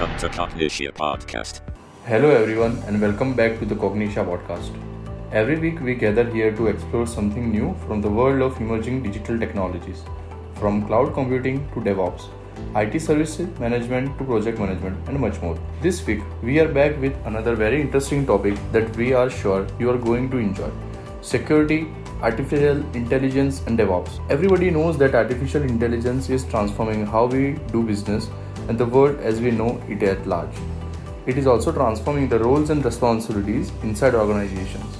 [0.00, 1.60] Welcome to Cognixia Podcast.
[2.06, 4.70] Hello, everyone, and welcome back to the Cognixia podcast.
[5.30, 9.38] Every week, we gather here to explore something new from the world of emerging digital
[9.38, 10.02] technologies,
[10.54, 12.28] from cloud computing to DevOps,
[12.76, 15.58] IT service management to project management, and much more.
[15.82, 19.90] This week, we are back with another very interesting topic that we are sure you
[19.90, 20.70] are going to enjoy
[21.20, 21.88] security,
[22.22, 24.18] artificial intelligence, and DevOps.
[24.30, 28.30] Everybody knows that artificial intelligence is transforming how we do business
[28.68, 30.54] and the world as we know it at large.
[31.26, 34.96] It is also transforming the roles and responsibilities inside organizations.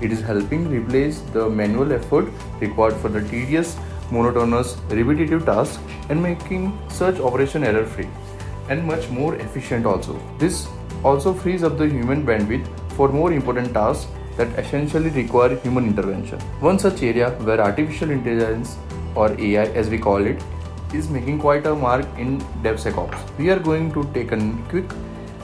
[0.00, 2.28] It is helping replace the manual effort
[2.60, 3.76] required for the tedious,
[4.10, 8.08] monotonous, repetitive tasks and making such operation error free
[8.68, 10.20] and much more efficient also.
[10.38, 10.66] This
[11.04, 16.40] also frees up the human bandwidth for more important tasks that essentially require human intervention.
[16.60, 18.76] One such area where artificial intelligence
[19.14, 20.42] or AI as we call it
[20.94, 23.38] is making quite a mark in DevSecOps.
[23.38, 24.90] We are going to take a quick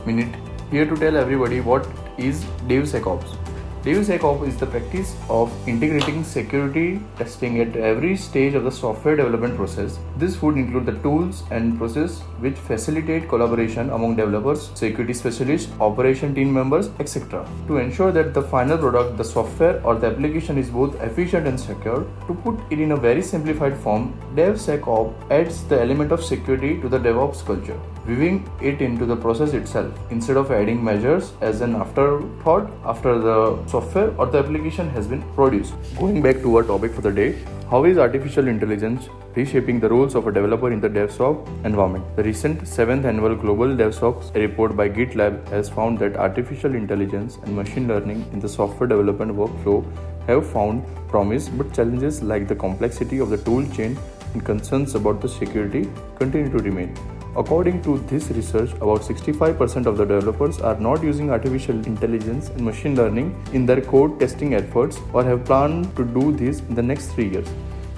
[0.07, 0.35] minute
[0.71, 3.40] here to tell everybody what is DevSecOps.
[3.83, 9.57] DevSecOps is the practice of integrating security testing at every stage of the software development
[9.57, 9.99] process.
[10.19, 16.35] This would include the tools and process which facilitate collaboration among developers, security specialists, operation
[16.35, 17.49] team members, etc.
[17.69, 21.59] To ensure that the final product, the software or the application is both efficient and
[21.59, 22.07] secure.
[22.27, 26.89] To put it in a very simplified form, DevSecOps adds the element of security to
[26.91, 31.75] the DevOps culture, weaving it into the process itself instead of adding measures as an
[31.77, 33.39] afterthought after the
[33.75, 35.75] software or the application has been produced.
[35.99, 37.31] Going back to our topic for the day,
[37.71, 42.05] how is artificial intelligence reshaping the roles of a developer in the DevSecOps environment?
[42.17, 47.55] The recent 7th annual Global DevSecOps report by GitLab has found that artificial intelligence and
[47.55, 49.79] machine learning in the software development workflow
[50.27, 53.97] have found promise, but challenges like the complexity of the tool chain
[54.35, 55.89] and concerns about the security
[56.19, 57.20] continue to remain.
[57.37, 62.63] According to this research, about 65% of the developers are not using artificial intelligence and
[62.63, 66.83] machine learning in their code testing efforts or have planned to do this in the
[66.83, 67.49] next three years.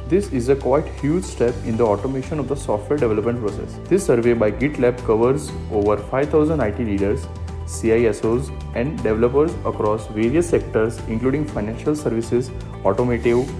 [0.08, 3.78] This is a quite huge step in the automation of the software development process.
[3.88, 7.26] This survey by GitLab covers over 5000 IT leaders,
[7.64, 12.50] CISOs, and developers across various sectors including financial services,
[12.84, 13.50] automotive,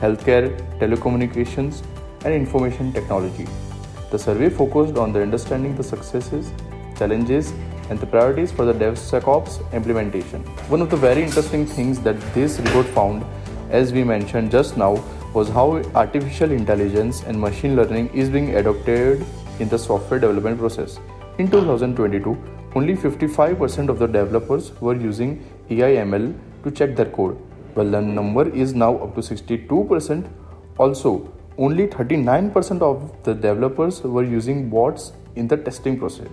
[0.00, 1.84] healthcare, telecommunications,
[2.24, 3.46] and information technology.
[4.10, 6.52] The survey focused on the understanding the successes,
[6.98, 7.52] challenges,
[7.90, 10.42] and the priorities for the DevSecOps implementation.
[10.68, 13.24] One of the very interesting things that this report found,
[13.70, 19.24] as we mentioned just now, was how artificial intelligence and machine learning is being adopted
[19.60, 20.98] in the software development process.
[21.38, 22.36] In 2022,
[22.74, 26.34] only 55% of the developers were using AI/ML
[26.64, 27.36] to check their code,
[27.74, 30.26] while the number is now up to 62%.
[30.78, 31.28] Also,
[31.64, 36.30] only 39% of the developers were using bots in the testing process.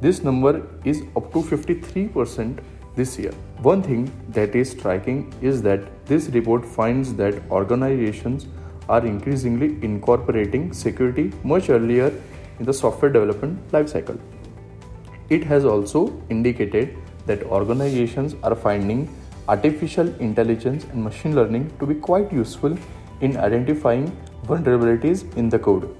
[0.00, 2.58] This number is up to 53%
[2.96, 3.30] this year.
[3.62, 8.48] One thing that is striking is that this report finds that organizations
[8.88, 12.12] are increasingly incorporating security much earlier
[12.58, 14.18] in the software development lifecycle.
[15.30, 19.08] It has also indicated that organizations are finding
[19.48, 22.76] artificial intelligence and machine learning to be quite useful
[23.20, 24.10] in identifying
[24.46, 25.94] vulnerabilities in the code.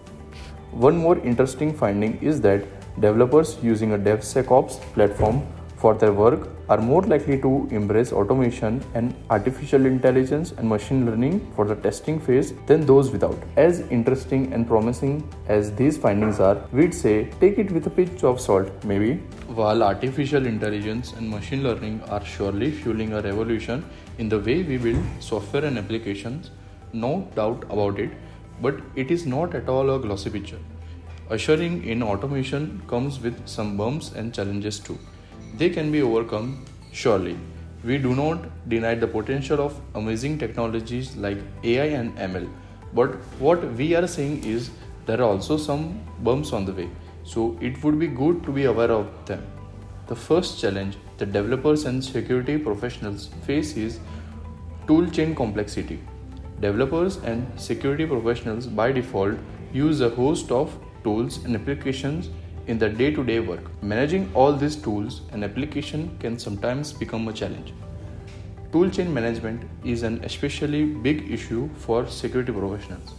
[0.70, 2.64] One more interesting finding is that
[3.00, 5.46] developers using a DevSecOps platform
[5.76, 11.40] for their work are more likely to embrace automation and artificial intelligence and machine learning
[11.54, 13.38] for the testing phase than those without.
[13.56, 18.24] As interesting and promising as these findings are, we'd say take it with a pinch
[18.24, 19.16] of salt, maybe.
[19.60, 23.84] While artificial intelligence and machine learning are surely fueling a revolution
[24.18, 26.50] in the way we build software and applications,
[26.92, 28.10] no doubt about it,
[28.60, 30.58] but it is not at all a glossy picture.
[31.30, 34.98] Ushering in automation comes with some bumps and challenges too.
[35.56, 37.36] They can be overcome, surely.
[37.84, 42.48] We do not deny the potential of amazing technologies like AI and ML,
[42.94, 44.70] but what we are saying is
[45.06, 46.88] there are also some bumps on the way,
[47.24, 49.44] so it would be good to be aware of them.
[50.06, 53.98] The first challenge that developers and security professionals face is
[54.86, 56.00] toolchain complexity.
[56.60, 59.34] Developers and security professionals by default
[59.74, 60.74] use a host of
[61.04, 62.30] tools and applications
[62.66, 63.70] in their day to day work.
[63.82, 67.74] Managing all these tools and applications can sometimes become a challenge.
[68.72, 73.14] Toolchain management is an especially big issue for security professionals.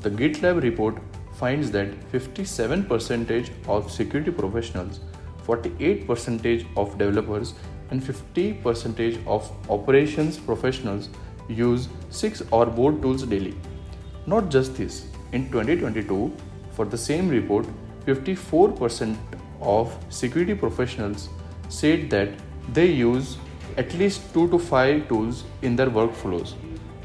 [0.00, 0.96] The GitLab report
[1.34, 5.00] finds that 57% of security professionals,
[5.46, 7.54] 48% of developers,
[7.90, 11.08] and 50% of operations professionals
[11.48, 13.56] use 6 or more tools daily.
[14.26, 16.32] Not just this, in 2022,
[16.72, 17.66] for the same report,
[18.06, 19.16] 54%
[19.60, 21.28] of security professionals
[21.68, 22.28] said that
[22.72, 23.36] they use
[23.76, 26.54] at least 2 to 5 tools in their workflows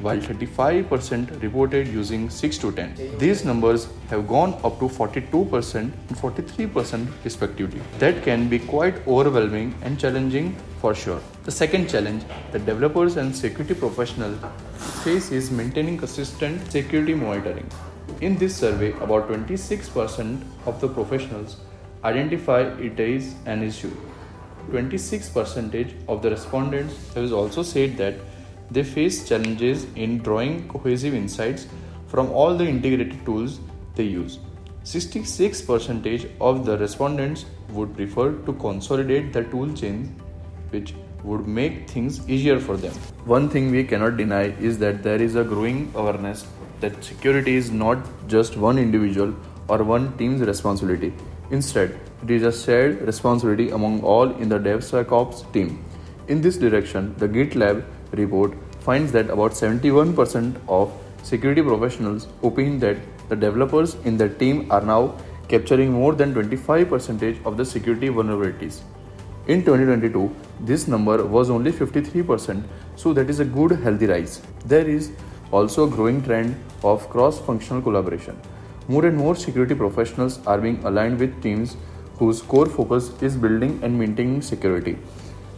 [0.04, 3.18] while 35% reported using 6 to 10.
[3.18, 7.82] These numbers have gone up to 42% and 43% respectively.
[8.00, 11.22] That can be quite overwhelming and challenging for sure.
[11.44, 14.38] The second challenge that developers and security professionals
[15.04, 17.70] face is maintaining consistent security monitoring.
[18.20, 21.58] In this survey, about 26% of the professionals
[22.04, 23.96] identify it as an issue.
[24.72, 28.16] 26% of the respondents have also said that
[28.74, 31.68] they face challenges in drawing cohesive insights
[32.08, 33.60] from all the integrated tools
[33.96, 34.40] they use.
[34.84, 40.16] 66% of the respondents would prefer to consolidate the tool chain,
[40.72, 40.94] which
[41.24, 42.94] would make things easier for them.
[43.26, 46.46] One thing we cannot deny is that there is a growing awareness
[46.82, 47.98] that security is not
[48.28, 49.34] just one individual
[49.70, 51.14] or one team's responsibility.
[51.52, 55.84] Instead, it is a shared responsibility among all in the DevSecOps team.
[56.28, 58.54] In this direction, the GitLab report
[58.86, 60.92] finds that about 71% of
[61.24, 62.98] security professionals opine that
[63.30, 65.16] the developers in their team are now
[65.48, 68.82] capturing more than 25% of the security vulnerabilities.
[69.48, 72.64] In 2022, this number was only 53%,
[72.96, 74.42] so that is a good healthy rise.
[74.66, 75.12] There is
[75.52, 78.40] also a growing trend of cross functional collaboration.
[78.88, 81.78] More and more security professionals are being aligned with teams
[82.20, 84.98] whose core focus is building and maintaining security.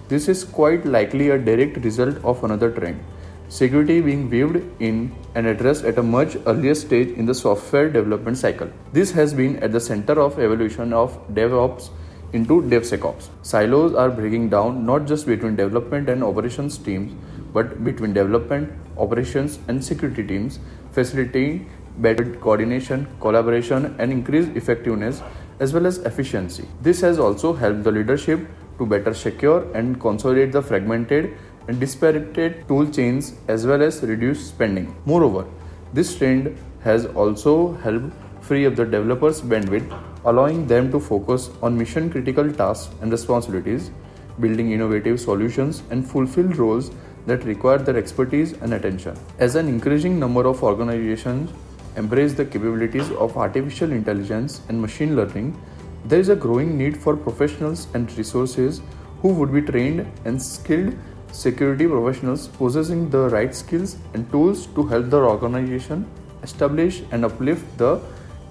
[0.08, 3.04] This is quite likely a direct result of another trend
[3.50, 8.38] security being weaved in and addressed at a much earlier stage in the software development
[8.38, 8.70] cycle.
[8.92, 11.90] This has been at the center of evolution of DevOps
[12.34, 13.30] into DevSecOps.
[13.44, 17.14] Silos are breaking down not just between development and operations teams,
[17.54, 20.60] but between development, operations, and security teams,
[20.92, 25.22] facilitating better coordination, collaboration, and increased effectiveness
[25.60, 26.68] as well as efficiency.
[26.82, 28.46] This has also helped the leadership
[28.78, 34.48] to better secure and consolidate the fragmented and disparate tool chains as well as reduce
[34.48, 34.96] spending.
[35.06, 35.46] Moreover,
[35.94, 39.92] this trend has also helped free up the developers' bandwidth,
[40.26, 43.92] allowing them to focus on mission critical tasks and responsibilities,
[44.40, 46.92] building innovative solutions, and fulfill roles
[47.26, 49.18] that require their expertise and attention.
[49.40, 51.52] As an increasing number of organizations
[51.96, 55.60] embrace the capabilities of artificial intelligence and machine learning,
[56.06, 58.82] there is a growing need for professionals and resources
[59.22, 60.94] who would be trained and skilled
[61.36, 66.06] security professionals possessing the right skills and tools to help the organization
[66.44, 68.00] establish and uplift the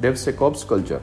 [0.02, 1.00] DevSecOps culture.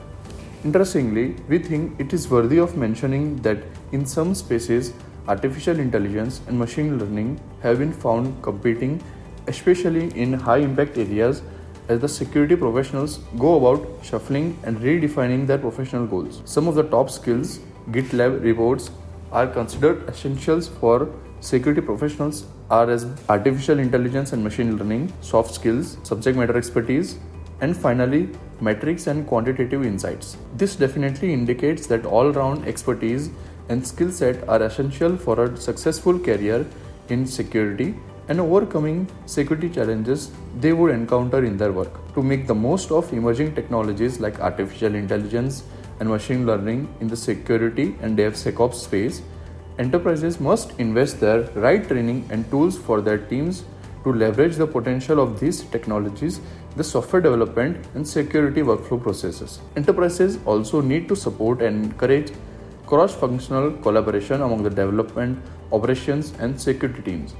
[0.63, 3.57] Interestingly, we think it is worthy of mentioning that
[3.91, 4.93] in some spaces,
[5.27, 9.01] artificial intelligence and machine learning have been found competing,
[9.47, 11.41] especially in high impact areas
[11.87, 16.43] as the security professionals go about shuffling and redefining their professional goals.
[16.45, 18.91] Some of the top skills GitLab reports
[19.31, 21.09] are considered essentials for
[21.41, 27.17] security professionals are as artificial intelligence and machine learning, soft skills, subject matter expertise,
[27.59, 28.29] and finally,
[28.61, 30.37] metrics and quantitative insights.
[30.55, 33.31] This definitely indicates that all round expertise
[33.69, 36.65] and skill set are essential for a successful career
[37.09, 37.95] in security
[38.27, 42.13] and overcoming security challenges they would encounter in their work.
[42.13, 45.63] To make the most of emerging technologies like artificial intelligence
[45.99, 49.21] and machine learning in the security and DevSecOps space,
[49.81, 53.63] enterprises must invest their right training and tools for their teams
[54.03, 56.39] to leverage the potential of these technologies
[56.75, 59.59] the software development and security workflow processes.
[59.75, 62.31] Enterprises also need to support and encourage
[62.85, 65.37] cross functional collaboration among the development,
[65.71, 67.35] operations, and security teams.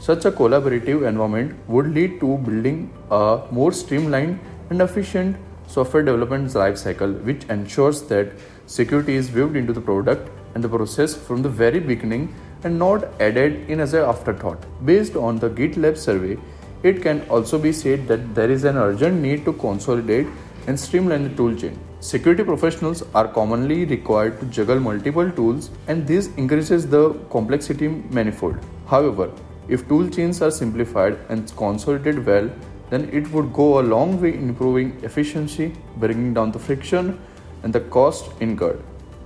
[0.00, 5.36] Such a collaborative environment would lead to building a more streamlined and efficient
[5.68, 8.32] software development lifecycle, which ensures that
[8.66, 13.04] security is weaved into the product and the process from the very beginning and not
[13.20, 14.64] added in as an afterthought.
[14.84, 16.38] Based on the GitLab survey,
[16.82, 20.26] it can also be said that there is an urgent need to consolidate
[20.66, 21.76] and streamline the toolchain.
[22.00, 28.58] Security professionals are commonly required to juggle multiple tools and this increases the complexity manifold.
[28.86, 29.30] However,
[29.68, 32.50] if tool chains are simplified and consolidated well,
[32.90, 37.18] then it would go a long way in improving efficiency, bringing down the friction
[37.62, 38.82] and the cost incurred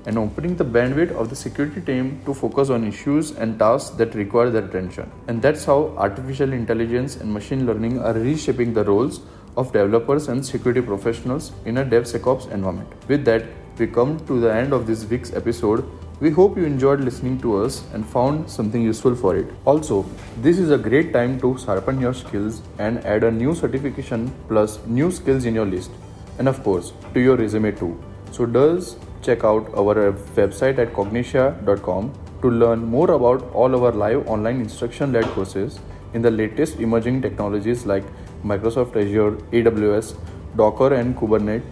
[0.07, 4.15] and opening the bandwidth of the security team to focus on issues and tasks that
[4.15, 5.11] require their attention.
[5.29, 9.21] And that's how artificial intelligence and machine learning are reshaping the roles
[9.57, 12.91] of developers and security professionals in a DevSecOps environment.
[13.09, 13.45] With that,
[13.79, 15.85] we come to the end of this week's episode.
[16.21, 19.47] We hope you enjoyed listening to us and found something useful for it.
[19.67, 20.07] Also,
[20.41, 24.79] this is a great time to sharpen your skills and add a new certification plus
[24.87, 25.91] new skills in your list.
[26.39, 28.03] And of course, to your resume too.
[28.31, 34.27] So, does check out our website at cognixia.com to learn more about all our live
[34.29, 35.81] online instruction led courses
[36.15, 38.05] in the latest emerging technologies like
[38.45, 40.17] Microsoft Azure, AWS,
[40.57, 41.63] Docker and Kubernetes,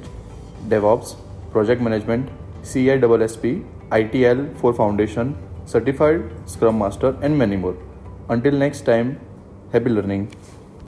[0.69, 1.17] DevOps,
[1.53, 2.29] project management,
[2.63, 5.37] CISSP, ITIL 4 Foundation,
[5.67, 7.77] Certified Scrum Master, and many more.
[8.29, 9.21] Until next time,
[9.73, 10.31] happy learning.